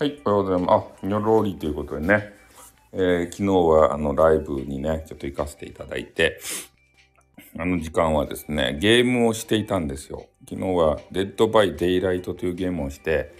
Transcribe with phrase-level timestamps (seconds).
[0.00, 0.86] はい、おはようございます。
[1.02, 2.32] あ、ニョロリということでね、
[2.94, 6.40] えー昨日はあのライブにね、ちょっと行かせていただいて、
[7.58, 10.26] あの時間はですね、ゲームをしていたんですよ。
[10.48, 13.34] 昨日はデッドバイデイライトというゲームをして、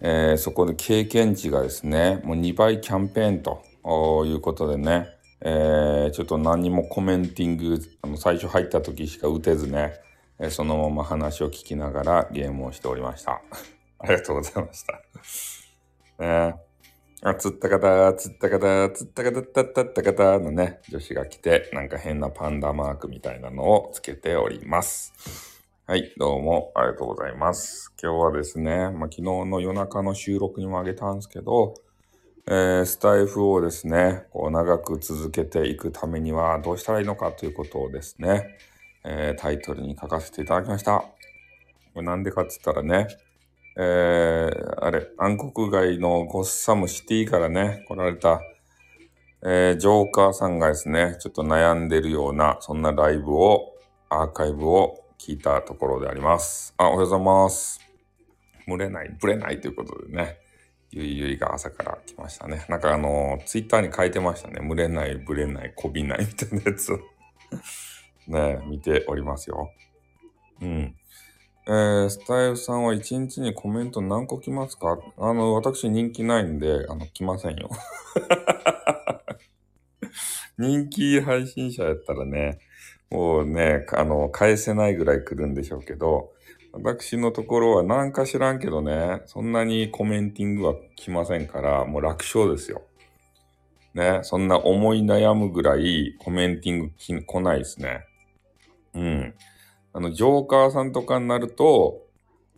[0.00, 3.62] えーそこで経験値がですね、もう2倍キャンペーンと
[4.26, 5.10] いうことでね、
[5.40, 9.92] えーちょっと何もコメンティング、あの最初入った時しか打てずね、
[10.40, 13.40] えそのまま話を聞きながらゲームをしておりました。
[14.00, 15.00] ありがとうございました。
[16.18, 16.56] ね
[17.22, 25.12] あ、釣った方、釣った方、釣った方、たったった方のね、女子が来て、なんか変なパンダマークみたいなのをつけております。
[25.86, 27.92] はい、どうもありがとうございます。
[28.02, 31.74] 今日はですね、まあ、昨日の夜中の収録にもあげたんですけど、
[32.48, 38.58] えースタイフをですね、こう長く続けていくためにはどうしたらいいのかということをですね、
[39.04, 40.98] えータイトルに書かせていただきました。
[41.94, 43.08] これなんでかっつったらね、
[43.78, 48.40] えーあれ、暗黒街のゴッサムシティからね、来られた、
[49.42, 53.74] えージョーカーさんがですね、ちょっと悩んでるような、そんなライブを、
[54.08, 56.74] アーカイブを聞いたところであります。
[56.78, 57.80] あ、おはようございます。
[58.66, 60.38] 群れない、ぶれないということでね、
[60.90, 62.64] ゆいゆいが朝から来ましたね。
[62.68, 64.66] なんかあの、ツイッターに書いてましたね。
[64.66, 66.92] 群れない、ぶれない、こびないみたいなやつ
[68.26, 69.70] ね、見ておりますよ。
[70.62, 70.96] うん。
[71.68, 74.98] えー、スタイフさんは一日にコメント何個来ますか？
[75.18, 77.70] あの、私人気ないんで、あの、来ませんよ。
[80.58, 82.60] 人気配信者やったらね、
[83.10, 86.32] もうね、あの、返せないぐらい来るんでしょうけど、
[86.72, 92.82] 私のところはなんか知らんけどね、そんなにコメンティングは来ませんから、もう楽勝ですよ。
[93.92, 96.90] ね、そんな思い悩むぐらいコメンティング
[97.24, 98.04] 来ないですね。
[98.94, 99.34] うん。
[99.96, 102.02] あの、ジョーカーさんとかになると、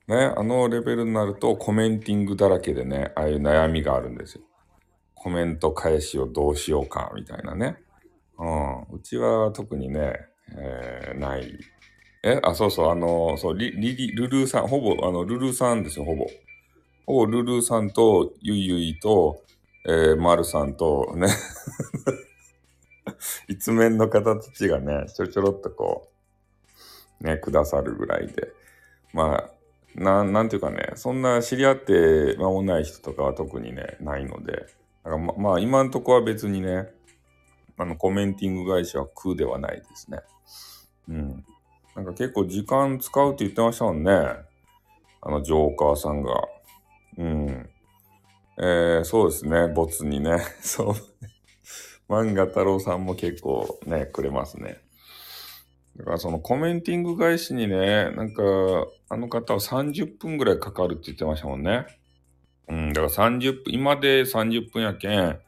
[0.09, 4.43] ね、あのレベルになるとコメンティングだらけでね、ああいう悩みがあるんですよ。
[5.15, 7.76] コメント返しをどうしようか、みたいなね。
[8.41, 8.81] うん。
[8.91, 10.16] うちは特にね、
[10.56, 11.56] えーない。
[12.25, 16.26] え、あ、そうそう、あの、そう、リ、リ、ルルーさん、ほぼ、あの、ルルーさんですよ、ほぼ。
[17.06, 19.44] ほぼルルーさんと、ゆいゆいと、
[19.87, 21.28] えー、まるさんと、ね。
[23.47, 26.18] 一面の方たちがね、ちょろちょろっとこう、
[27.21, 28.53] ね、くださるぐらいで。
[29.12, 29.51] まあ、
[29.95, 34.53] なん、なんていうかね、そんな知り合って間もない人とかは特にね、ないので。
[34.53, 36.89] だからままあ、今んとこは別にね、
[37.77, 40.19] あの、コメンティング会社は空ではないですね。
[41.09, 41.45] うん。
[41.95, 44.12] なんか結構時間使うって言ってましたもんね。
[45.21, 46.43] あの、ジョーカーさんが。
[47.17, 47.71] うん。
[48.61, 50.39] えー、そうですね、ボツにね。
[50.61, 50.95] そう。
[52.09, 54.81] 漫画太郎さんも結構ね、くれますね。
[55.98, 58.42] だからそのコメンティング返しにね、なんか、
[59.09, 61.86] あの方は30分ぐらいかかるって言ってましたもんね。
[62.69, 65.38] うん、だから30分、今で30分やけん、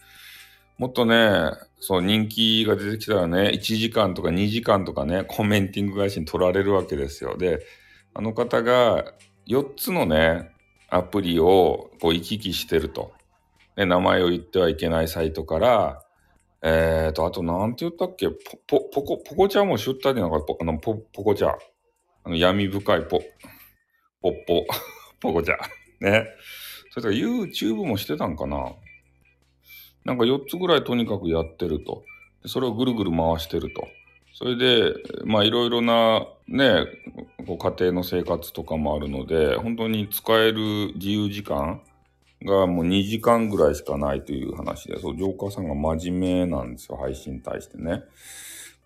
[0.77, 7.37] もっとね、そう人気が出てきたらね、1時間とか2時間とかね、コメンティング返しに取られるわけですよ。
[7.37, 7.61] で、
[8.13, 9.15] あの方が
[9.47, 10.51] 4つのね、
[10.89, 13.13] アプリをこう行き来してると。
[13.77, 16.03] 名前を言ってはいけないサイトから、
[16.63, 18.29] えーと、あとなんて言ったっけ？
[18.29, 18.35] ポ、
[18.67, 21.55] ポ、ポコ、ポコチャもしゅったでなんか、ポあの、ポ、ポコチャ。
[22.25, 23.21] あの、闇深いポ、
[24.21, 24.67] ポッポ、
[25.21, 25.57] ポコチャ。
[26.01, 26.27] ね。
[26.91, 28.75] それから YouTube もしてたんかな？
[30.05, 32.05] なんか4つぐらいとにかくやってると。
[32.47, 33.87] それをぐるぐる回してると。
[34.33, 34.95] それで、
[35.25, 36.87] まあいろいろなね、
[37.47, 41.83] こう家庭の生活とかもあるので、本当に使える自由時間
[42.45, 48.05] がもう2時間ぐらいしかないという話で、そう、ジョーカーさんが真面目なんですよ、配信に対してね。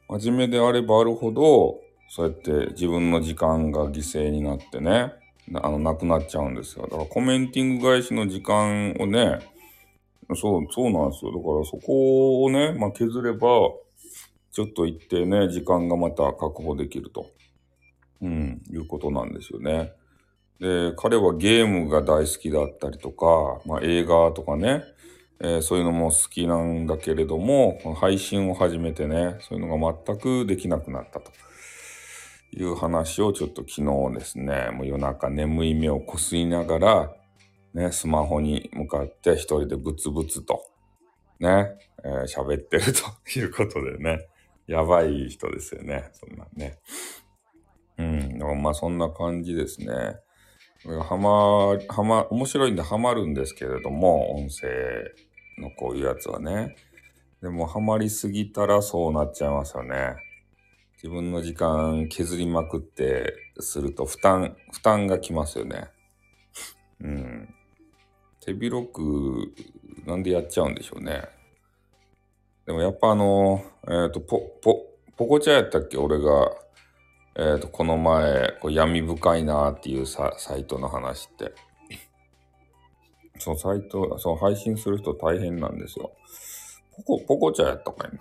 [0.08, 5.12] 真面目であればあるほど、そうやって自分の時間が犠牲になってね、
[5.48, 6.84] なあの、なくなっちゃうんですよ。
[6.84, 9.38] だからコメンティング返しの時間をね、
[10.34, 11.32] そう、そうなんですよ。
[11.32, 13.48] だからそこをね、まあ、削れば、
[14.52, 17.26] ちょっと一定ね、時間がまた確保できると。
[18.22, 19.92] うん、いうことなんですよね。
[20.60, 24.84] で、彼はゲームが大好きだったりとか、まあ、映画とかね、
[25.40, 31.32] えーそういうのも好きなんだけれども、この配信を始めてね、そういうのが全くできなくなったと
[32.52, 37.12] いう話をちょっと昨日ですね、もう夜中眠い目をこすりながら、
[37.74, 40.64] ね、スマホに向かって一人でブツブツと、
[41.40, 41.72] ね、
[42.04, 44.28] えー喋ってるということでね、
[44.68, 46.78] やばい人ですよね、そんなね。
[47.98, 50.16] うん、まあそんな感じですね。
[50.86, 54.68] はま、はま、面白いんでハマるんですけれども、音声
[55.58, 56.76] のこういうやつはね。
[57.40, 60.16] でもハマりすぎたらそうなっちゃいますよね。
[60.96, 65.88] 自分の時間削りまくってすると負担、負担がきますよね。
[67.00, 67.54] うん。
[68.40, 69.52] 手広く、
[70.06, 71.22] なんでやっちゃうんでしょうね。
[72.66, 75.98] でもやっぱあの、えっ、ー、と、ポ、ポ、ポコチャやったっけ？
[75.98, 76.50] 俺が、
[77.36, 81.52] えっ、ー、と、この前、こう闇深いなっていうササイトの話って。
[83.38, 86.12] そのサイト、その配信する人大変なんですよ。
[86.96, 88.16] ポコ、ポコチャやったかい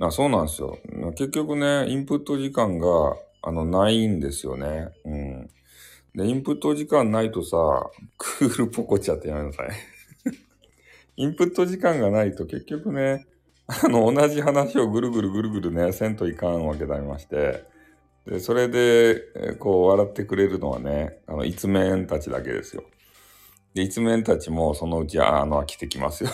[0.00, 0.06] な。
[0.06, 0.78] あそうなんですよ。
[1.14, 4.88] 結局ね、インプット時間が、あの、ないんですよね。
[5.04, 5.50] うん。
[6.14, 7.56] で、インプット時間ないとさ、
[8.18, 9.68] クールポコチャってやめなさい。
[11.16, 13.26] インプット時間がないと結局ね、
[13.84, 17.64] あの、同じ話をぐるぐるぐるぐるね、せんといかんわけでありまして、
[18.26, 22.82] で、それで、こう、笑ってくれるのはね、あの、一面たちだけですよ。
[23.74, 26.30] で、一面たちもそのうち、あの、飽きてきますよ。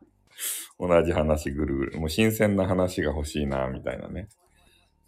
[0.80, 2.00] 同じ話ぐるぐる。
[2.00, 4.28] もう新鮮な話が欲しいな、みたいなね。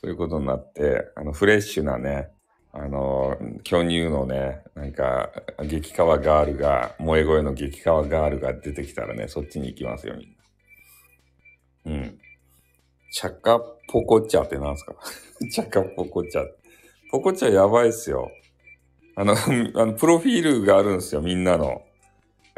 [0.01, 2.29] そういうことになって、あの、フレッシュなね、
[2.73, 5.31] あの、巨乳のね、なんか、
[5.65, 10.40] 激川ガールが、萌え声の激川ガールが出てきたらね、そっちに行きますよ、みんな。
[11.87, 12.19] うん。
[13.13, 14.95] チャカポコチャってなんすか？
[15.53, 16.47] チャカポコチャ。
[17.11, 18.31] ポコチャやばいっすよ。
[19.17, 19.35] あの、
[19.75, 21.83] あのプロフィールがあるんですよ、みんなの。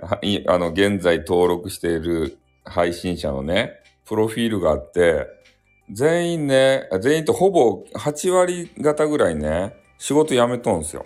[0.00, 3.72] はいあの、現在登録している配信者のね、
[4.04, 5.26] プロフィールがあって、
[5.90, 11.04] 全員ね、全員とほぼ8割方ぐらいね、仕事辞めとんすよ。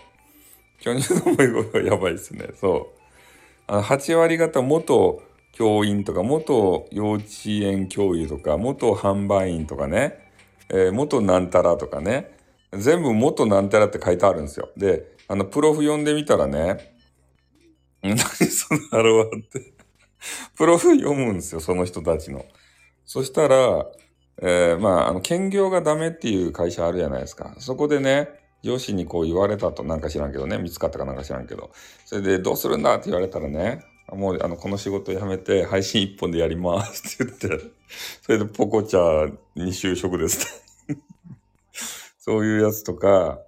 [0.81, 2.49] 巨乳の思い声はやばいっすね。
[2.61, 3.01] そう。
[3.67, 5.23] あの8割方元
[5.57, 10.31] 教員とか、元幼稚園教諭とか、元販売員とかね、
[10.69, 12.37] えー、元なんたらとかね、
[12.73, 14.69] 全部元なんたらって書いてあるんですよ。
[14.77, 16.95] で、あの、プロフ読んでみたらね、
[18.03, 19.73] 何そのハロワって。
[20.59, 22.45] プロフ読むんですよ、その人たちの。
[23.07, 23.87] そしたら、
[24.43, 27.55] えー、まあ、あの、兼業がダメっていう会社あるじゃないですか。
[27.61, 28.29] そこでね、
[28.63, 31.71] 上司にこう言われたとなんか知らんけどね、見つかったかなんか知らんけど、
[32.05, 33.83] それでどうするんだって言われたらね、
[34.13, 37.65] もうあのこの仕事辞めて配信一本でやりますって言って、
[38.23, 40.65] それでポコチャに就職です
[42.19, 43.41] そういうやつとか、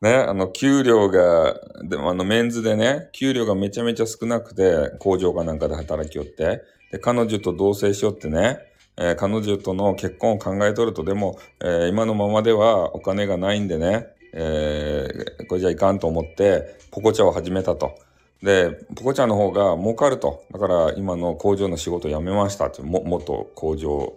[0.00, 6.62] ね、あの、給料が、でもあの、メンズでね、給料がめちゃめちゃ少なくて、工場かなんかで働きよって、
[6.92, 8.60] で、彼女と同棲しよってね、
[8.96, 17.94] えー、彼女との結婚を考えとると、でも、えー、今のままではお金がないんでね、えー、これじゃいかんと思って、ポコチャを始めたと。
[18.42, 20.44] で、ポコチャの方が儲かると。
[20.52, 24.16] だから今の工場の仕事辞めましたって、も、元工場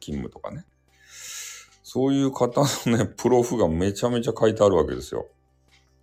[0.00, 0.64] 勤務とかね。
[1.82, 5.26] そういう方のね、 プロフがめちゃめちゃ書いてあるわけですよ。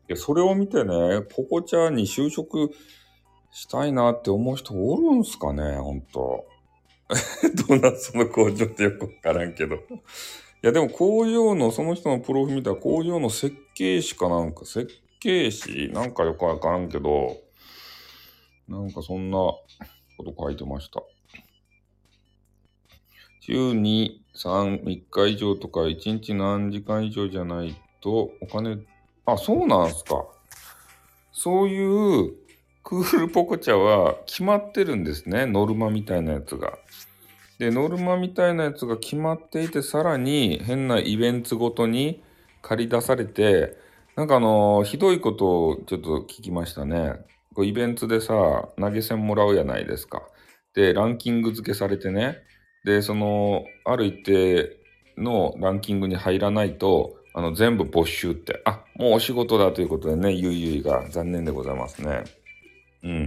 [0.08, 2.72] で、それを見てね、ポコチャに就職
[3.52, 6.46] したいなって思う人おるんすかね、ほんと。
[7.68, 9.75] どうなその工場ってよくわからんけど。
[9.75, 9.80] い
[10.62, 14.88] やでも工場の、その人のプロフ見たら工場の設計士かなんか、設
[15.19, 17.38] 計士なんかよくわからんけど、
[18.68, 19.62] なんかそんなこ
[20.24, 21.02] と書いてました。
[23.40, 28.80] 週に3、3日以上とか1日何時間以上じゃないとお金、
[29.26, 30.26] あ、そうなんすか。
[31.31, 32.33] そういう
[32.83, 35.45] クールポコチャは決まってるんですね。
[35.45, 36.78] ノルマみたいなやつが。
[37.57, 42.21] で、ノルマみたいなやつが決まっていて、さらに変なイベントごとに
[42.62, 43.78] 借り出されて、
[44.16, 47.14] なんかあのー、ひどいことをちょっと聞きましたね。
[47.57, 50.21] こうイベントでさ、投げ銭もらうやないですか。
[50.76, 52.37] で、ランキング付けされてね。
[52.85, 54.78] で、その、ある一定
[55.18, 58.61] のランキングに入らないと、あの、全部没収って。
[58.66, 62.26] あ、もうお仕事だということでね、ゆいゆいが残念でございますね。
[63.02, 63.26] うん。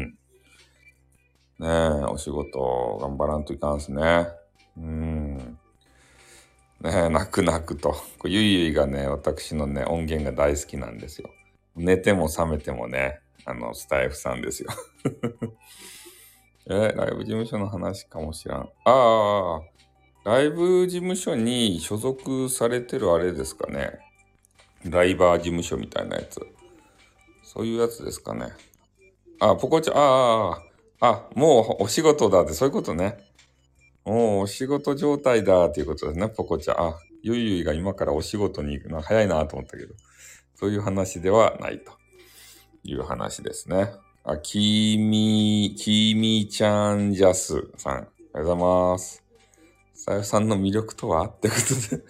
[1.59, 1.69] ねえ、
[2.05, 4.29] お仕事頑張らんといかんすね。
[4.77, 5.37] うん。
[5.39, 5.57] ね
[6.85, 7.97] え、泣く泣くと。
[8.27, 11.31] ゆいゆいがね、私のね、音源が大好きなんですよ。
[11.75, 14.71] 寝ても覚めてもね、あの、スタイフさんですよ。
[16.69, 18.71] え、ライブ事務所の話かもしらん。
[18.85, 19.61] あ
[20.25, 23.99] あ、ライブ事務所に所属されてるあれですかね。
[24.85, 26.47] ライバー事務所みたいなやつ。
[27.43, 28.53] そういうやつですかね。
[29.41, 30.63] あ、ポコちゃん、あ
[31.01, 33.19] あ、あ、もうお仕事だって、そういうことね。
[34.05, 36.81] もうお仕事状態だっていうことですね、ポコちゃん。
[36.81, 39.95] あ、ゆいゆいが今からお仕事に行くのは早いなと思ったけど、
[40.55, 41.93] そういう話ではないと
[42.83, 43.93] いう話ですね。
[44.25, 47.93] あ、きみ、きみちゃんジャスさん。
[47.93, 49.25] おはようございます。
[49.95, 52.03] さゆさんの魅力とはってことで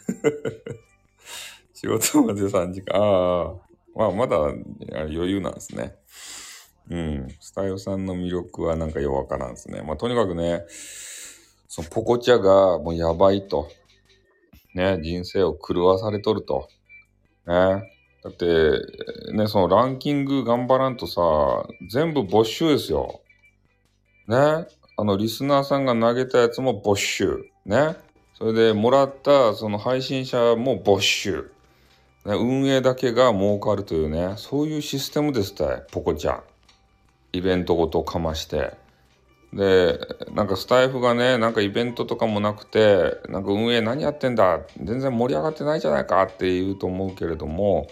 [1.75, 2.97] 仕事まで3時間。
[2.97, 3.55] ああ、
[3.97, 5.97] まあまだ余裕なんですね。
[6.91, 7.29] うん。
[7.41, 9.83] スタイルさんの魅力はなんかよくわからんですね。
[9.83, 10.65] まあ、とにかくね、
[11.69, 13.69] そのポコチャがもうやばいと。
[14.75, 16.69] ね、人生を狂わされとると。
[17.47, 17.83] ね。
[18.23, 23.21] だって、ね、そのランキング頑張らんとさ、全部没収ですよ。
[24.29, 24.67] ね。
[24.97, 27.47] あの、リスナーさんが投げたやつも没収。
[27.65, 27.97] ね。
[28.35, 31.51] それで、もらったその配信者も没収。
[32.27, 36.43] ね、運営だけが儲かるというね、そういうシステムですたい、ポコちゃん。
[37.33, 38.75] イベントごとかまして。
[39.55, 39.99] で、
[40.35, 47.89] なんかスタイフがね、なんかイベントとかもなくて、なんか運営何やってんだ全然盛り上がってないじゃないかって言うと思うけれども、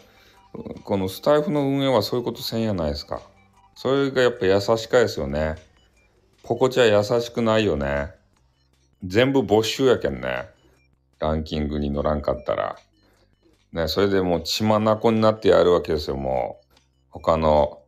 [0.84, 3.20] このスタイフの運営はそういうことせんやないですか。
[3.74, 5.56] それがやっぱ優しかですよね。
[6.42, 8.12] ポコチャ優しくないよね。
[9.04, 10.48] 全部没収やけんね。
[11.18, 12.76] ランキングに乗らんかったら。
[13.72, 16.66] ね、それでもう血まなこになってやるわけですよ、もう。
[17.10, 17.82] 他の、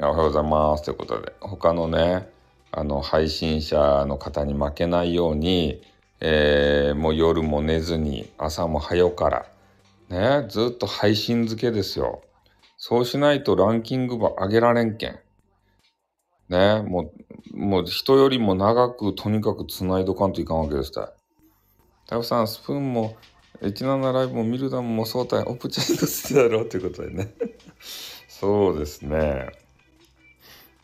[0.00, 1.32] おはようございますということで。
[1.40, 2.28] 他のね、
[2.72, 5.80] あの、配信者の方に負けないように、
[6.20, 9.46] えー、もう夜も寝ずに、朝も早から、
[10.14, 12.22] ね、ずっと配信付けですよ。
[12.76, 15.18] そうしないとランキングば上げられんけん。
[16.48, 17.12] ね、も
[17.52, 21.08] う、もう人よりも長くとにかく繋いどかんといかんわけですたい。
[22.06, 23.16] タフさん、スプーンも、
[23.60, 27.34] 17ライブも見るだもそうたい、オプチャイトしてだろうということでね。
[28.28, 29.48] そうですね。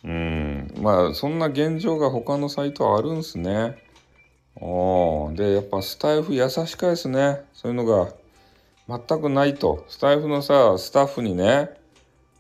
[0.03, 0.75] うん。
[0.79, 3.77] まあ、そんな現状が他のサイトはあるんすね。
[4.57, 7.45] おで、やっぱスタイフ優しかですね。
[7.53, 8.13] そういうのが
[8.91, 9.85] 全くないと。
[9.89, 11.71] スタイフのさ、スタッフにね、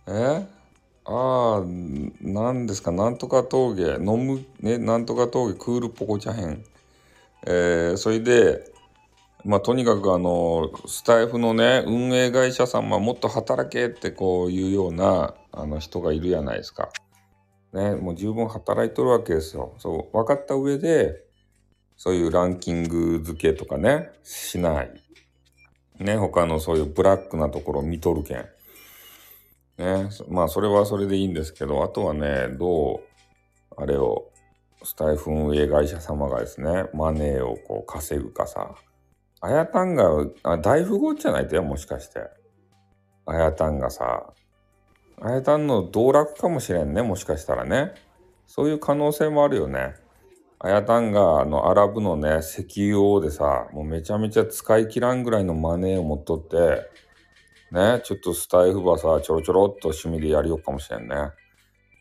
[0.09, 0.47] え？
[1.05, 1.65] ああ、
[2.21, 6.65] なんですか、なんとか峠、飲む、ね、なんとか峠、クールポコチャヘン。
[7.47, 8.71] えー、それで、
[9.45, 16.91] まあ、とにかくあの、スタイフのね、運営会社さんはもっと働けってこういうような、あの人がいるじゃないですか。
[17.73, 19.73] ね、もう十分働いとるわけですよ。
[19.79, 21.25] そう、分かった上で、
[21.97, 24.91] そういうランキング付けとかね、しない。
[26.01, 28.47] ね、他のそういうブラックなところを見とるけん。
[29.79, 33.01] ね、まあそれはそれでいいんですけど、あとはね、どう、
[33.77, 34.31] あれを、
[34.83, 38.75] スタイフ運営会社様がですね、マネーをこう稼ぐかさ。
[39.43, 42.21] あやたんが、あ大富豪じゃないとよ、もしかして。
[43.27, 44.33] あやたんがさ、
[45.21, 47.93] あやたんの道楽かもしれんね、もしかしたらね。
[48.47, 49.95] そういう可能性もあるよね。
[50.63, 56.87] あやたんが、あの、アラブのね、石油王でさ、もうめちゃめちゃ使い切らんぐらいのマネーを持っとって、
[57.73, 61.15] ね、ちょっとスタイフばさ、ちょろちょろっと趣味でやりようかもしれんね。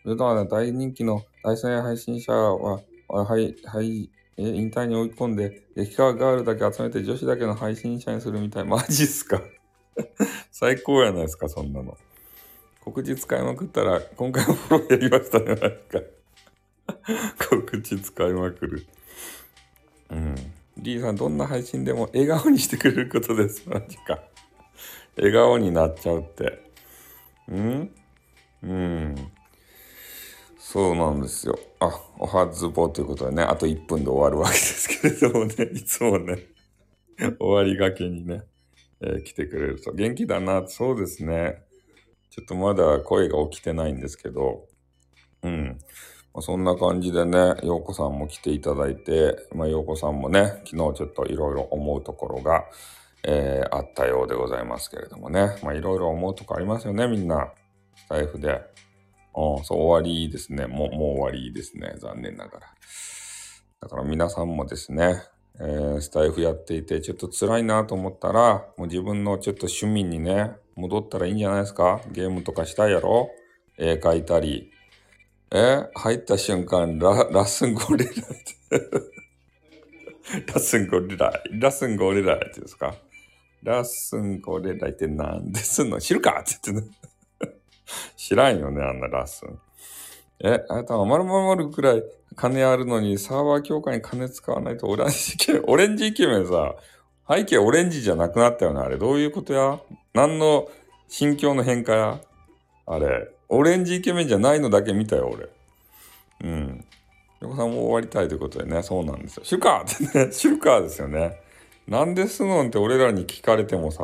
[0.04, 8.66] それとはね、大人気の第三配信者は、はい、はい、え、引退に追い込んで、激化ガールだけ集めて女子だけの配信者にするみたい。
[8.66, 9.42] マジっすか？
[10.51, 11.98] 最高やないですか、そんなの。
[12.82, 15.70] 告知使いまくったら、今回もフォローやりましたね、なんか
[17.50, 18.86] 告知使いまくる。
[20.12, 20.36] うん。
[20.77, 23.67] リーさん、どんな配信でも笑顔にしてくれることです。
[23.69, 24.19] マジか。
[25.17, 26.63] 笑顔になっちゃうって。
[27.50, 27.91] うん？
[28.63, 29.15] うん。
[30.58, 31.58] そうなんですよ。
[31.79, 36.48] あ、おはずぼということでね、あと1分で終わるわけですけれどもね、 いつもね、
[37.39, 38.43] 終わりがけにね、
[39.01, 39.93] えー、来てくれると。
[39.93, 41.63] 元気だな、そうですね。
[42.29, 44.67] ちょっとまだ声が起きてないんですけど、
[45.41, 45.79] うん。
[46.39, 52.63] まあ、そんな感じでね、ようこさんも来ていただいて、まあ、ようこさんもね、昨日ちょっといろいろ思うところが、
[53.25, 55.60] えー、あったようでございますけれどもね。
[55.62, 57.51] まあ、いろいろ思うとこありますよね、みんな。
[57.98, 58.62] スタイフで。
[59.36, 60.65] うん、そう、終わりですね。
[60.65, 61.96] もう、もう終わりですね。
[61.98, 62.67] 残念ながら。
[63.81, 65.22] だから皆さんもですね、
[65.60, 72.00] えー、スタイフやっていて、ちょっと辛いなと思ったら、もう自分のちょっと趣味にね、戻ったらいいんじゃないですか？
[72.13, 73.29] ゲームとかしたいやろ？
[73.77, 74.72] 絵描いたり。
[75.51, 78.20] え入った瞬間、ラ、ラッスンゴリラって
[80.48, 82.96] ラッスンゴリラ、ラッスンゴリラって言うんですか？
[83.63, 86.00] ラッスンゴリラって何ですんの？
[86.00, 86.94] 知るかって言ってね。
[88.15, 89.60] 知らんよね、あんなラッスン。
[90.41, 92.03] え、あなたは丸々くらい
[92.36, 96.75] 金あるのにサーバー強化に金使わないとオレンジイケメン、オレンジイケメンさ、
[97.27, 99.00] 背景オレンジじゃなくなったよね、あれ。
[99.00, 99.79] どういうことや？
[100.13, 100.70] 何の
[101.08, 102.22] 心境の変化や？
[102.86, 103.29] あれ。
[103.50, 105.50] オレンジイケメンじゃないのだけ見たよ、俺。
[106.44, 106.86] うん。
[107.41, 109.44] 横さんも終わりたいということでね、そうなんですよ。
[109.44, 111.41] シュカーってね、 シュカーですよね。
[111.88, 114.03] なんですのんって俺らに聞かれてもさ、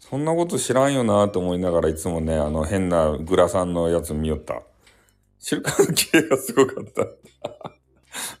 [0.00, 4.62] そんなこと知らんよなと思いながらいつもね、あの変なグラさんのやつ見よった。
[5.38, 7.02] シルカーの綺麗がすごかった。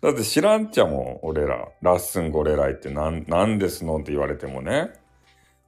[0.00, 1.68] だって知らんちゃもん、俺ら。
[1.82, 4.92] ラッスンゴレライってなん、なんですのって言われてもね。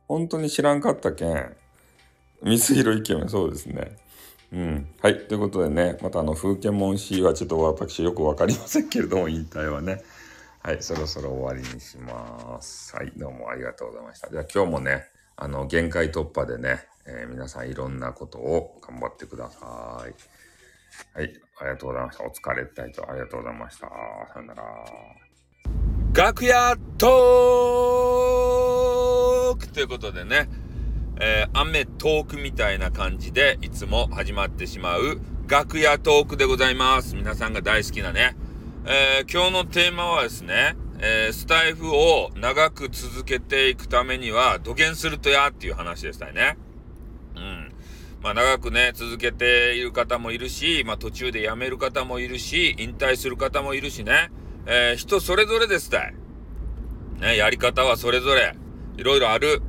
[0.08, 1.56] 本当に知らんかったけん。
[2.42, 3.96] ミスヒロイケメン、そうですね。
[4.52, 4.88] うん。
[5.02, 5.18] はい。
[5.26, 10.02] ということでね、またあの、風景門氏はちょっと私よくわかりませんけれども、引退はね。
[10.62, 10.82] はい。
[10.82, 12.94] そろそろ終わりにします。
[12.94, 13.12] はい。
[13.16, 14.30] どうもありがとうございました。
[14.30, 20.14] じゃあ今日もね、あの、限界突破でね、えー、皆さんいろんなことを頑張ってください。
[21.14, 22.24] はい、ありがとうございました。
[22.24, 23.88] お疲れったいとありがとうございました。
[24.32, 24.64] さよなら。
[26.14, 30.48] 楽屋トークということでね、
[31.18, 37.14] えー、雨トークみたいな感じでいつも始まってしまう楽屋トークでございます。
[37.16, 38.36] 皆さんが大好きなね。
[38.84, 46.58] えー、今日のテーマはですね、えー、スタイフを長く続けていくためには土下するとやっていう話でしたね。
[47.36, 47.72] うん。
[48.22, 54.30] まあ長くね、続けている方もいるし、まあ途中で辞める方もいるし、引退する方もいるしね。
[54.66, 56.14] えー、人それぞれですたい。
[57.20, 58.54] ね、やり方はそれぞれ、
[58.96, 59.62] いろいろある。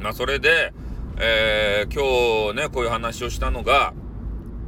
[0.00, 0.72] まあそれで、
[1.18, 3.94] えー、今日ね、こういう話をしたのが、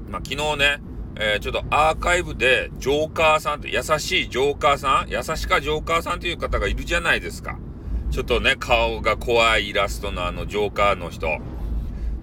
[0.08, 0.80] まあ昨日ね、
[1.16, 7.58] えー、ちょっとアーカイブでジョーカーさんって、優しいジョーカーさん優しかジョーカーさんという方がいるじゃないですか。
[8.11, 11.26] ちょっとね、顔が怖いイラストのあのジョーカーの人。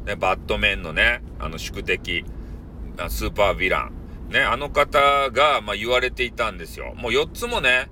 [0.05, 2.23] ね、バットメンのね、あの宿敵、
[3.09, 4.31] スーパーヴィラン。
[4.31, 6.93] ね、あの方が、まあ、言われていたんですよ。
[6.95, 7.89] もう4つもね、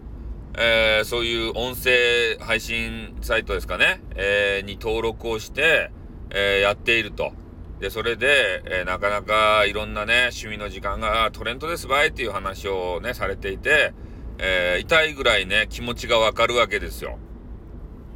[0.56, 5.92] えー、そういう音声配信サイトですかね、えー、に登録をして、
[6.30, 7.34] えー、やっていると。
[7.80, 13.94] で、それで、えなかなかいろんなね、趣味の時間がトレンドですばいっていう話をね、されていて、
[14.38, 17.18] え痛いぐらいね、気持ちがわかるわけですよ。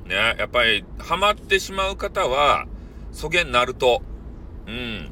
[0.05, 2.65] ね、やっぱり、ハマってしまう方は、
[3.11, 4.01] そげんなると。
[4.67, 5.11] うん。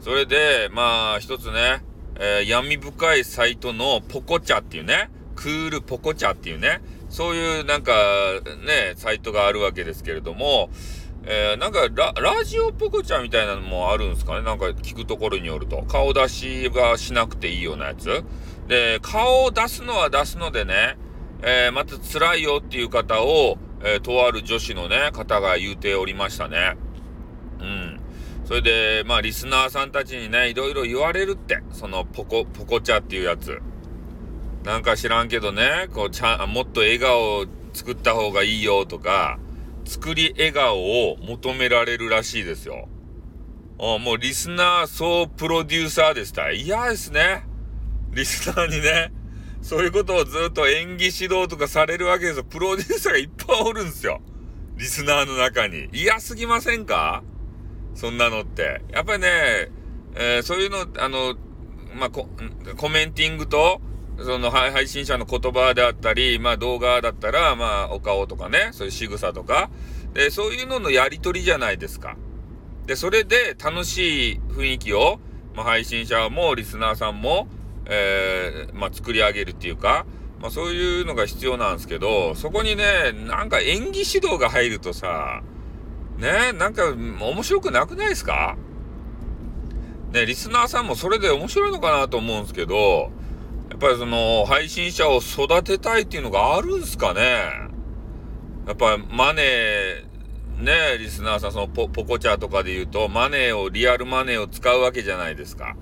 [0.00, 1.82] それで、まあ、一つね、
[2.16, 7.92] えー、闇深いサイトのポコチャっていうね、クールポコチャっていうね、そういうなんか
[8.66, 10.70] ね、サイトがあるわけですけれども、
[11.26, 14.42] えー、なんかラ、ラジオポコチャみたいなのもあるんですかね？
[14.42, 15.82] なんか聞くところによると。
[15.82, 18.24] 顔出しはしなくていいようなやつ。
[18.68, 20.96] で、顔を出すのは出すのでね、
[21.42, 26.76] えー、また辛いよっていう方を、えー、とある女子のね、方が言うておりましたね。
[27.60, 28.00] うん。
[28.44, 33.62] それで、まあ、リスナーさんたちにね、いろいろ言われるって、そのポコ、ポコチャっていうやつ。
[34.64, 39.38] なんか知らんけどね、こう、ちゃん、もっと笑顔を作った方がいいよとか、
[39.84, 42.88] 作り笑顔を求められるらしいですよ。
[43.78, 46.50] あもうリスナー総プロデューサーでした。
[46.52, 47.44] 嫌ですね。
[48.12, 49.12] リスナーにね、
[49.60, 52.44] そういうことをずっと演技指導とかされるわけですよ。
[52.44, 54.22] プロデューサーがいっぱいおるんですよ。
[54.76, 55.88] リスナーの中に。
[55.92, 57.22] 嫌すぎませんか？
[57.94, 58.80] そんなのって。
[58.92, 59.28] やっぱりね、
[60.14, 61.34] えー、そういうの、あの、
[61.96, 62.28] まあ、コ
[62.88, 63.80] メンティングと、
[64.22, 69.70] その配信者の言葉であったり、まあ動画だったら、まあお顔とかね、そういう仕草とか、
[70.12, 72.16] で、そういうののやりとりじゃないですか。
[72.86, 75.18] で、それで楽しい雰囲気を、
[75.54, 77.48] まあ配信者もリスナーさんも、
[77.86, 80.06] えー、まあ作り上げるっていうか、
[80.40, 85.42] まあそういうのが必要なんですけど、そこにね、なんか演技指導が入るとさ、
[86.18, 88.56] ね、なんか面白くなくないですか？
[90.12, 93.10] ね、リスナーさんもそれで面白いのかなと思うんですけど、
[93.74, 97.22] やっぱりその配信者を育てたいっていうのがあるんすかね？
[98.68, 105.74] やっぱマネー、ねリスナーさん、そのポポコチャとかで言うと、マネーを、リアルマネーを使うわけじゃないですか。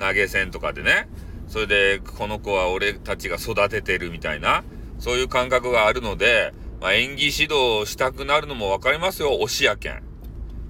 [0.00, 1.08] 投げ銭とかでね。
[1.46, 4.64] それで、この子は俺たちが育ててるみたいな、
[4.98, 9.38] そういう感覚があるので、まあ、演技指導したくなるのもわかりますよ。
[9.40, 10.02] 推しやけん。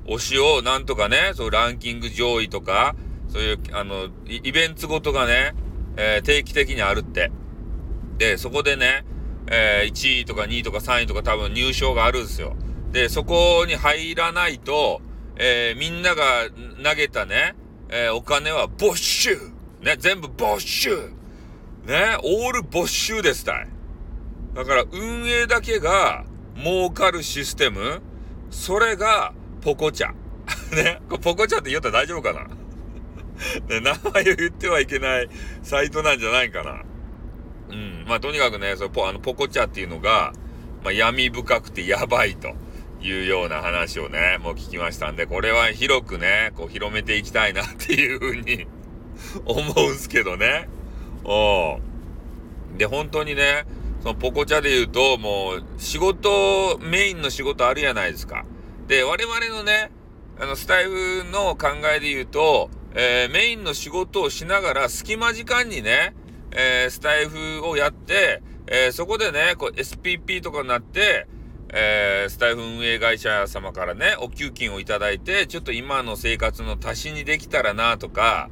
[0.08, 2.94] 推しをなんとかね、そうランキング上位とか、
[3.30, 5.54] そういう、あの、イベントごとがね、
[5.96, 7.30] えー、定期的にあるって。
[8.18, 9.04] で、そこでね、
[9.48, 12.56] えー、1位とか2位とか3位とか多分入賞があるんですよ。
[12.92, 15.00] で、そこに入らないと、
[15.36, 16.22] えー、みんなが
[16.82, 17.54] 投げたね、
[17.88, 19.36] えー、お金は没収
[19.86, 20.90] ね、全部没収
[21.86, 23.68] ね、オール没収ですたい。
[24.54, 26.24] だから運営だけが
[26.56, 28.02] 儲かるシステム、
[28.50, 30.12] それがポコチャ。
[30.74, 32.48] ね、ポコチャって言ったら大丈夫かな？
[33.68, 35.28] 名前を言ってはいけない
[35.62, 36.82] サイトなんじゃないかな。
[37.70, 38.04] うん。
[38.06, 40.32] まあ、とにかくね、そのポあのポコチャっていうのが、
[40.82, 42.54] まあ、闇深くてやばいと
[43.02, 48.66] いうような話をね、もう聞きましたんで、これは広くね、こう広めていきたいなっていうふうに
[49.44, 50.68] 思うんすけどね。
[51.24, 51.80] お
[52.76, 53.64] で、本当にね、
[54.00, 58.44] そのポコチャで言うと、もう仕事、メインの仕事あるやないですか。
[58.86, 59.90] で、我々のね、
[60.38, 66.14] あの、スタイフの考えで言うと、えー、メインの仕事をしながら隙間時間にね、
[66.50, 71.26] えー、スタイフをやって、えー、そこでね、こう SPP とかになって、
[71.68, 78.48] えー、スタイフ運営会社様からね、お給金をいただいて、ちょっと今の生活の足しにできたらなとか、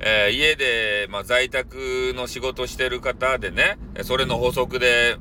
[0.00, 5.16] え、家で、まあ、在宅の仕事してる方でね、それの補足で、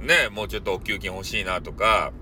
[0.00, 2.12] ね、もうちょっとお給金欲しいなとか、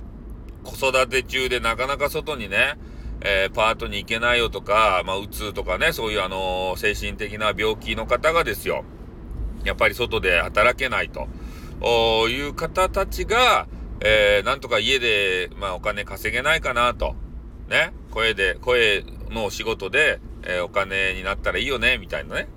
[0.65, 2.75] 子育て中でなかなか外にね、
[3.21, 8.85] えー、パートに行けないよとか、まあ、うつとかね、そういうあのー、精神的な病気の方がですよ、
[9.65, 11.29] やっぱり外で働けないと
[12.29, 13.67] いう方たちが、
[14.01, 17.17] えー、なんとか家で、まあ、お金稼げないかなと。
[17.69, 17.93] ね。
[18.11, 22.49] 声で、声のお仕事で、えー、お金になったらいいよね、みたいなね。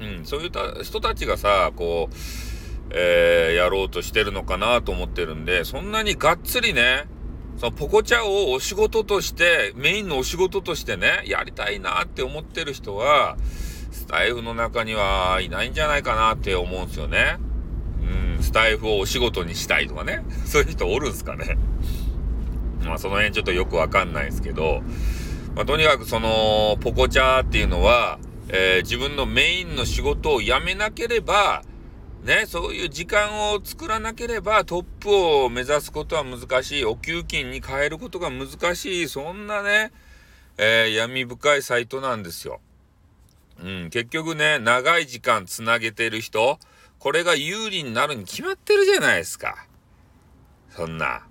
[0.00, 2.14] うん、そういった人たちがさ、こう、
[2.90, 7.06] えー、やろうとしてるのかなと思ってるんで、そんなにがっつりね、
[7.58, 13.36] そのポコチャをお仕事として、メインのお仕事としてね、やりたいなって思ってる人は、
[13.90, 17.38] スタイフの中にはいないんじゃないかなって思うんですよね。
[18.36, 20.24] うん、スタイフをお仕事にしたいとかね。
[20.46, 21.58] そういう人おるんすかね。
[22.84, 24.82] まあその辺ちょっとよくわかんないですけど、
[25.56, 31.64] まあとにかくその、ポコチャっていうのは、えー、自分のメインの仕事を辞めなければ、
[32.24, 36.84] ね、そういう時間を作らなければトップを目指すことは難しい。
[36.84, 39.08] お給金に変えることが難しい。
[39.08, 39.92] そんなね、
[40.58, 42.60] えー、闇深いサイトなんですよ。
[43.62, 46.58] うん、結局ね、長い時間つなげてる人、
[46.98, 49.66] これが有利になるに決まってるじゃないですか。
[50.70, 51.26] そんな。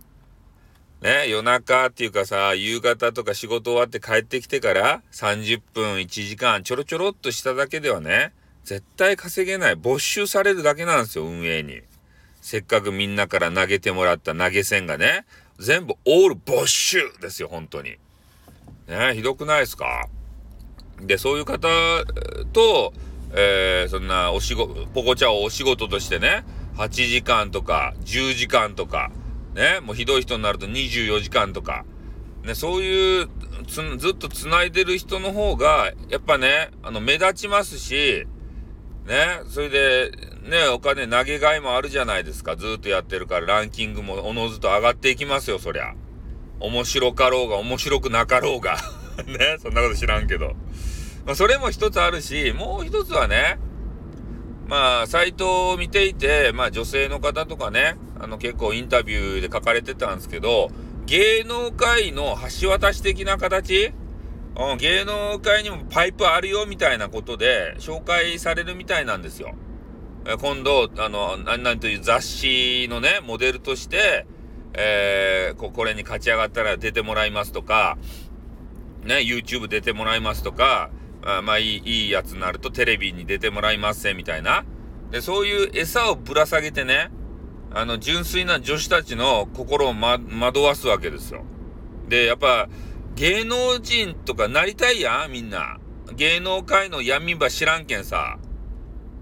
[1.01, 8.33] ね、夜中っていうかさ、夕方とか仕事終わって帰ってきてから30分1時間ちょろちょろっとしただけではね、
[8.67, 9.77] 絶対稼げない。
[9.77, 11.83] 没収されるだけなんですよ、運営に。
[12.41, 15.25] せっかくみんなから投げてもらった投げ銭がね、
[15.57, 17.91] 全部オール没収ですよ、本当に。
[18.89, 20.09] ね、ひどくないですか？
[20.99, 21.69] で、そういう方
[22.51, 22.91] と、
[23.31, 26.43] えー、そんなお仕事、ポコチャをお仕事としてね、
[26.75, 29.11] 8時間とか10時間とか、
[29.55, 31.85] ね、もうひどい人になると24時間とか、
[32.43, 33.29] ね、そういう
[33.97, 38.27] ずっと繋いでる人の方が、やっぱね、あの、目立ちますし、
[39.07, 40.11] ね、それで、
[40.43, 42.57] ね、お金投げがいもあるじゃないですか。
[42.57, 45.93] ずっとやってるからランキングもおのずと上がっていきますよ、そりゃ。
[46.59, 48.77] 面白かろうが、面白くなかろうが。
[49.25, 50.55] ね、そんなこと知らんけど。
[51.25, 53.59] まあ、それも一つあるし、もう一つはね、
[54.67, 60.69] まあ、サイトを見ていて、まあ、女性の方とかね、あの、結構インタビューで書かれてたんですけど、
[61.05, 63.93] 芸能界の橋渡し的な形
[64.59, 69.53] うん、芸能界にもパイプあるよみたいなことで紹介されるみたいなんですよ。
[70.41, 74.25] 今度、あの、何々という雑誌のね、モデルとして、
[74.73, 77.97] えー、これに勝ち上がったら出てもらいますとか、
[79.05, 80.89] ね、YouTube 出てもらいますとか、
[81.23, 84.65] あまあいい、いいやつになるとテレビに出てもらいますせ、みたいな。
[85.11, 87.09] で、そういう餌をぶら下げてね、
[87.73, 91.43] あの、純粋な女子たちの心を、ま、惑わすわけですよ。
[92.09, 92.67] で、やっぱ、
[93.17, 95.79] 芸能人とかなりたいやん、みんな。
[96.13, 98.37] 芸能界の闇場知らんけんさ。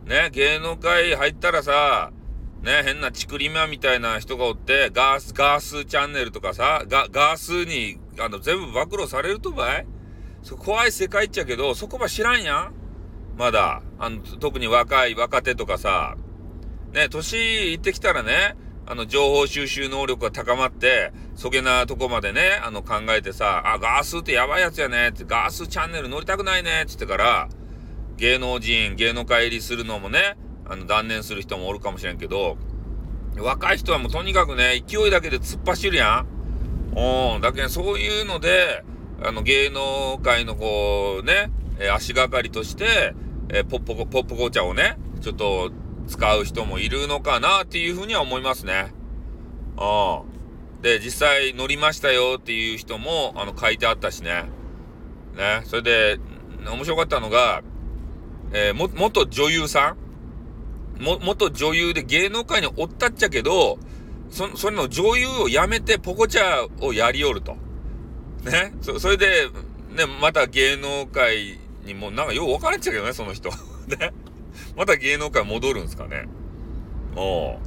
[0.03, 2.11] ね、芸能界入ったらさ、
[2.61, 9.87] ね、変なチクリマみたいな人がおって、ガース、ガースチャンネルとかさ、ガガースに、あの、全部暴露されるとばい？
[10.43, 12.73] そ怖い世界っちゃけど、そこば知らんやん
[13.37, 13.81] まだ。
[13.97, 16.17] あの、特に若い、若手とかさ、
[16.91, 27.49] ね、年いってきたらね、あの、情報収集能力が高まって、そげなとこまでね、あの、考えてさ、あ、ガースってやばいやつやねって、ガースチャンネル乗りたくないねって言ってから、
[28.17, 30.37] 芸能人、芸能界入りするのもね、
[30.69, 32.57] あの、断念する人もおるかもしれんけど、
[33.37, 36.27] 若い人はもうとにかくね、勢いだけで突っ走るやん。
[37.35, 38.83] うん、だけどそういうので、
[39.23, 41.51] あの、芸能界のこう、ね、
[41.93, 43.15] 足がかりとして、
[43.49, 45.71] えポッポコ、ポップ紅茶をね、ちょっと
[46.07, 48.93] 使う人もいるのかなっていうふうには思いますね。
[49.77, 50.35] ああ。
[50.81, 54.45] で、実際乗りましたよっていう人も、あの、書いてあったしね。
[55.35, 55.61] ね。
[55.65, 56.19] それで、
[56.65, 57.63] 面白かったのが、
[58.53, 59.95] えー、も、元女優さ
[60.99, 63.79] んも、元女優で芸能界におったっちゃけど、
[64.29, 67.57] そ、それの女優をやめてポコチャをやりおると。
[68.43, 68.73] ね。
[68.81, 69.47] そ、それで、
[69.95, 73.49] ね、また芸能界にも、なんかよう分からんちゃうけどね、その人。
[73.87, 74.13] ね。
[74.75, 76.27] また芸能界戻るんですかね？
[77.15, 77.59] お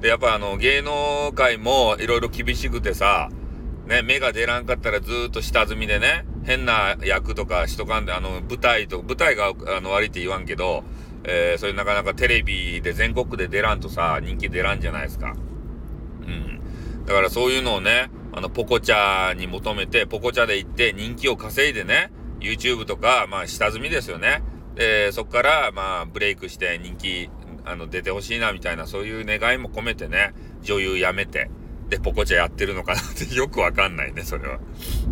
[0.00, 3.30] で、やっぱあの、芸能界もいろいろ厳しくてさ、
[3.86, 10.84] ね、目が出らんかったらずっと下積みでね、変な役とかしとかんで、あの、舞台と、舞台があの悪いって言わんけど、
[11.24, 15.36] えー、それなかなかテレビで全国で出らんとさ、人気出らんじゃないですか。
[16.22, 16.60] うん。
[17.06, 22.10] だからそういうのをね、あの、ポコチャに求めて、ポコチャで行って人気を稼いでね、
[22.40, 24.42] YouTube とか、まあ下積みですよね。
[24.74, 27.30] で、そこから、まあ、ブレイクして人気、
[27.64, 31.50] あの、出てほしいな、みたいな、そういう願いも込めてね、女優辞めて、
[31.88, 34.58] で、ポコチャやってるのかなって よくわかんないね、それは。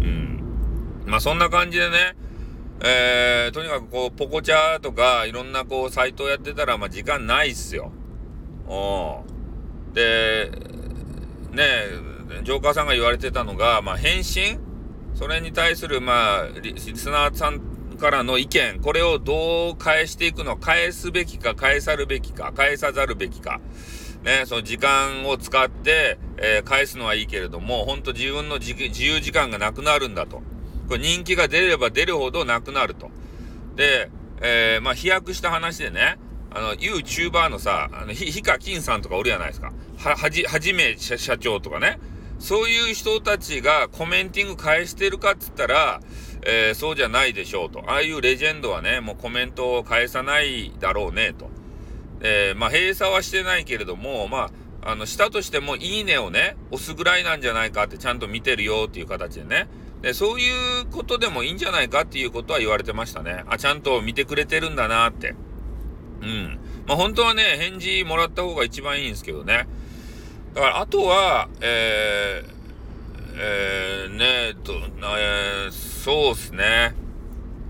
[0.01, 0.43] うん。
[1.07, 2.17] まあ、そんな感じでね、
[2.83, 7.93] えー、とにかくこう、ポコチャとか、いろんなこう、サイトをやってたら、まあ、時間ないっすよ。
[8.69, 9.95] うん。
[9.95, 10.51] で、
[11.53, 11.65] ね
[12.45, 14.61] ジョーカーさんが言われてたのが、まあ、返信？
[15.15, 17.61] それに対する、まあ、リスナーさん
[18.01, 23.61] からの意見、これをどう返していくの返すべきか、返さるべきか、返さざるべきか。
[24.25, 30.43] ね、その時間を使って、えー、返すのはいいけれども、本当自分の自由時間がなくなるんだと。
[30.89, 33.11] これ人気が出れば出るほどなくなると。
[33.77, 34.11] で、
[34.41, 36.19] えー、まあ、飛躍した話でね、
[36.51, 39.73] あの、YouTuber のさ、あの、ひ、ひかきんさんとかおるじゃないですか。
[39.99, 41.99] は、はじ、はじめ社長とかね。
[42.41, 46.01] そういう人たちがコメンティング返してるかっつったら、
[46.47, 47.85] えー、そうじゃないでしょうと。
[47.87, 51.51] ああいうレジェンドはね、もうコメントを返さないだろうね、と。
[52.23, 54.51] えー、まあ、閉鎖はしてないけれども、ま
[54.83, 59.69] あ、あの、したとしても、いいねをね、押すぐらいなんじゃないかってちゃんと見てるよっていう形でね。
[60.03, 63.45] で、そういうことでもいいんじゃないかっていうことは言われてましたね。
[63.49, 65.35] あ、ちゃんと見てくれてるんだなって。
[66.23, 66.59] うん。
[66.87, 69.67] まあ、本当はね、返事もらった方が一番いいんですけどね。
[70.55, 72.61] だから、あとは、えー、
[73.37, 76.95] えー、ねと、えー、そうっすね。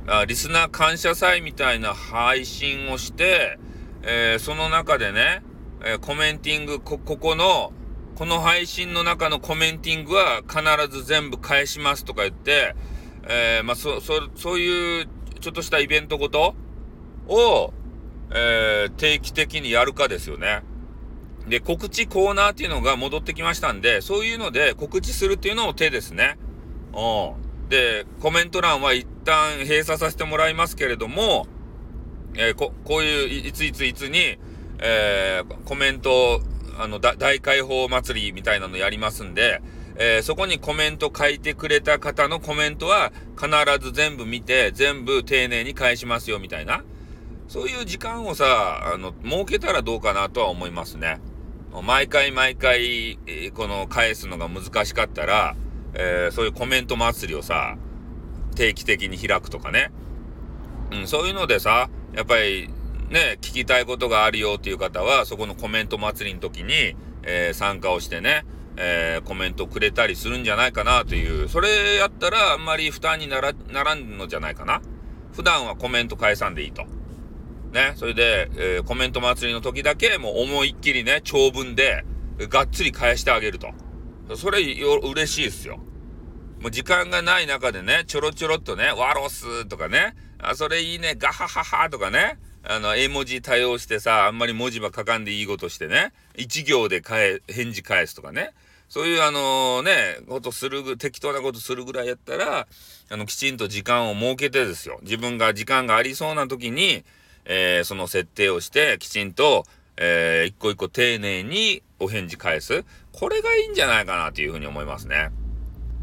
[0.07, 3.59] あリスナー感謝祭みたいな配信をして、
[4.05, 5.43] えー、その中でね、
[5.85, 7.73] えー、コメンティング、こ、ここの、
[8.15, 10.63] この配信の中のコメンティングは必
[10.97, 12.77] ず全部返しますとか言って、
[13.25, 15.09] えー、まあ、そ、そ、そういう
[15.41, 16.55] ちょっとしたイベントごと
[17.27, 17.73] を、
[18.31, 20.63] えー、定期的にやるかですよね。
[21.49, 26.39] で、告知コーナーっていうのが戻ってきましたんで、そういうので告知するっていうのも手ですね。
[26.93, 27.50] うん。
[27.71, 31.47] で、コメント欄は一旦閉鎖させてもらいますけれども、
[32.35, 34.39] えー、こ、こういういついついつに、
[34.81, 36.43] えー、コメント、
[36.79, 39.63] あの、大解放祭りみたいなのやりますんで、
[39.97, 43.49] えー、そこにコメント書いてくれた方のコメントは必
[43.81, 46.83] ず全部見て、全部丁寧に返しますよ、みたいな。
[47.47, 51.21] そういう時間をさ、あの、設けたらどうかなとは思いますね。
[51.85, 53.17] 毎回毎回、
[53.55, 55.55] この返すのが難しかったら、
[55.95, 57.77] えー、そういうコメント祭りをさ、
[58.55, 59.91] 定期的に開くとかね。
[60.93, 62.69] うん、そういうのでさ、やっぱり
[63.11, 68.45] ね、聞きたいことがあるよっていう方は、そこのコメント祭りの時に、えー、参加をしてね、
[68.77, 74.81] えー、コメントくれたりするんじゃないかなという、それやったらあんまり負担になら、ならんのじゃないかな。
[75.33, 76.85] 普段はコメント返さんでいいと。
[77.73, 82.05] ね、それで、えー、コメント祭りの時だけもう思いっきりね、長文で、
[82.49, 83.73] がっつり返してあげると。
[84.37, 85.79] それよ、嬉しいですよ。
[86.61, 98.53] もう時間がない中でね、ちょろちょろっとね、ワロスとかね、あ、それいいね、ガハハハとかね、あの、絵文字多用してさ、あんまり文字ば書かんでいいことしてね、一行で返、返事返すとかね、
[98.91, 102.67] そういうあのね、ことする、適当なことするぐらいやったら、
[103.09, 104.99] あの、きちんと時間を設けてですよ。
[105.03, 107.05] 自分が時間がありそうな時に、
[107.47, 109.65] えー、その設定をして、きちんと、
[109.97, 112.85] えー、一個一個丁寧にお返事返す。
[113.13, 115.31] これがいいんじゃないかなというふうに思いますね。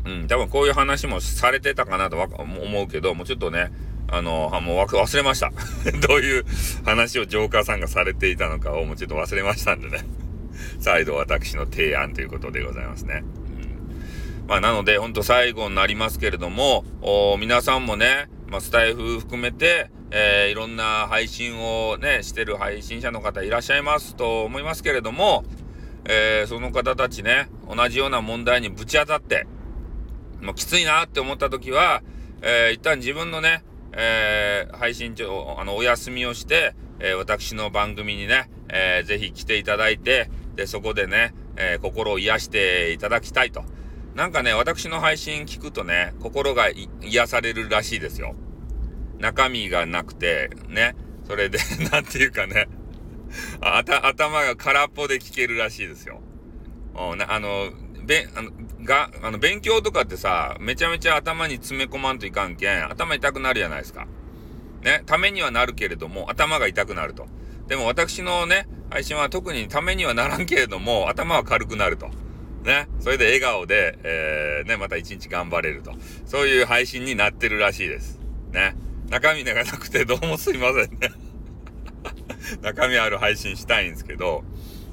[0.05, 3.71] うん、多分こういう話もされてたかなと思うけど、もうちょっとね、
[4.09, 5.51] あの、もう忘れました。
[6.07, 6.45] どういう
[6.85, 10.05] 話をジョーカーさんがされていたのかをもうちょっと忘れましたんでね。
[10.79, 13.23] 再度私の提案ということでございますね。
[14.41, 16.85] うん、まあ、なので、ほんと最後になりますけれども、
[17.39, 25.43] 皆さんもね、まあ、スタイフ含めて、えー、いろんな配信をね、してる配信者の方いらっしゃいますと思いますけれども、
[26.07, 29.45] えー、その方たちね、同じような問題にぶち当たって、
[30.41, 32.01] もうきついなって思った時は、
[32.41, 35.25] えー、一旦自分のね、えー、配信中、
[35.57, 43.63] あの、お休みをして、えー、私の番組にね、えー、ぜひ来ていただいて、で、そこでね、え心を癒していただきたいと。
[44.15, 46.69] なんかね、私の配信聞くとね、心が
[47.01, 48.35] 癒されるらしいですよ。
[49.19, 50.95] 中身がなくて、ね。
[51.27, 51.59] それで、
[51.91, 52.67] なんていうかね、
[53.61, 56.21] 頭が空っぽで聞けるらしいですよ。
[56.95, 57.69] あの、
[58.05, 58.51] べ、あの、
[58.83, 64.07] が、あの、勉強とかってさ、めちゃめちゃ頭に詰め込まんといかんけん、頭痛くなるじゃないですか。
[64.81, 67.27] ね、ためにはなるけれども、頭が痛くなると。
[67.67, 72.09] でも私のね、配信は特にためにはならんけれども、頭は軽くなると。
[72.63, 75.93] ね、それで笑顔で、えー、ね、また一日頑張れると。
[76.25, 78.19] そういう配信になってるらしいです。
[78.51, 78.75] ね。
[79.09, 81.26] 中身がなくてどうもすいませんね
[82.61, 84.43] 中身ある配信したいんですけど、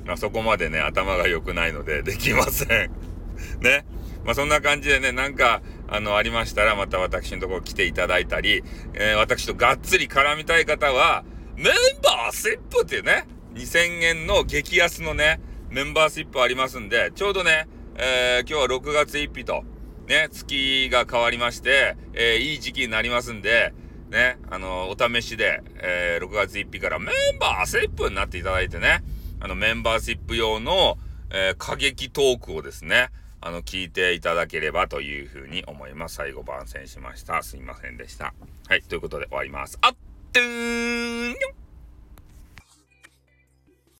[0.05, 2.91] まあ、そこまでね、頭が良くないのでできません
[3.61, 3.85] ね。
[4.25, 8.63] まあ、そんな感じでね、なんか、あの、ありましたら、また私のところ来ていただいたり、
[8.95, 11.25] えー、私とがっつり絡みたい方は、
[11.57, 11.67] メン
[12.03, 15.41] バーシップっていうね、2000円の激安のね、
[15.71, 19.63] メンバーシップありますんで、ちょうどね、えー、今日は6月1日と、
[20.09, 23.75] ね、月が変わりまして、えー、いい時期になりますんで、
[24.11, 29.03] ね、あの、お試しで、えー、6月1日からメンバーセップになっていただいてね、
[29.41, 30.99] あの、メンバーシップ用の、
[31.31, 36.17] えー、過激トークをですね、あの、聞いていただければというふうに思います。
[36.17, 37.43] 最後番宣しました。
[37.43, 38.33] すいませんでした。
[38.69, 39.79] はい、ということで終わります。
[39.83, 39.97] あっ
[40.33, 41.64] とーん